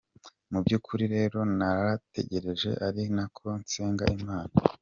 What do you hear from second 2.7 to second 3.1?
ari